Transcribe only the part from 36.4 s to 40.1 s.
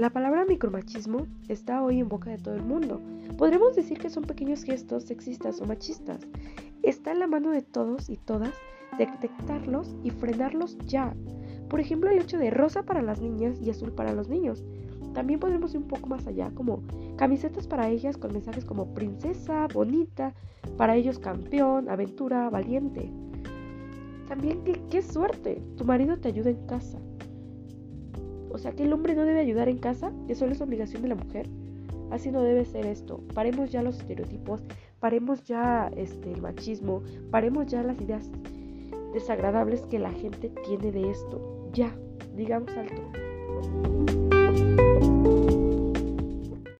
machismo, paremos ya las ideas desagradables que la